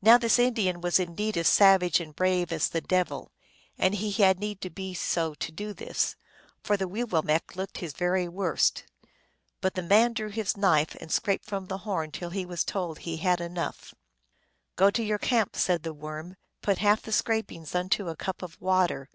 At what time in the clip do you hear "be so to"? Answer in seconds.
4.70-5.50